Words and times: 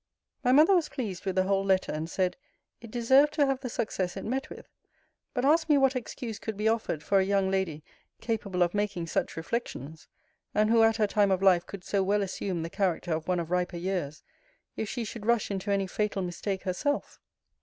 My 0.43 0.51
mother 0.51 0.73
was 0.73 0.89
pleased 0.89 1.25
with 1.25 1.35
the 1.35 1.43
whole 1.43 1.63
letter; 1.63 1.91
and 1.91 2.09
said, 2.09 2.35
It 2.81 2.89
deserved 2.89 3.35
to 3.35 3.45
have 3.45 3.59
the 3.59 3.69
success 3.69 4.17
it 4.17 4.25
met 4.25 4.49
with. 4.49 4.67
But 5.31 5.45
asked 5.45 5.69
me 5.69 5.77
what 5.77 5.95
excuse 5.95 6.39
could 6.39 6.57
be 6.57 6.67
offered 6.67 7.03
for 7.03 7.19
a 7.19 7.23
young 7.23 7.51
lady 7.51 7.83
capable 8.19 8.63
of 8.63 8.73
making 8.73 9.05
such 9.05 9.37
reflections 9.37 10.07
(and 10.55 10.71
who 10.71 10.81
at 10.81 10.97
her 10.97 11.05
time 11.05 11.29
of 11.29 11.43
life 11.43 11.67
could 11.67 11.83
so 11.83 12.01
well 12.01 12.23
assume 12.23 12.63
the 12.63 12.69
character 12.71 13.13
of 13.13 13.27
one 13.27 13.39
of 13.39 13.51
riper 13.51 13.77
years) 13.77 14.23
if 14.75 14.89
she 14.89 15.03
should 15.03 15.27
rush 15.27 15.51
into 15.51 15.69
any 15.69 15.85
fatal 15.85 16.23
mistake 16.23 16.63
herself? 16.63 17.19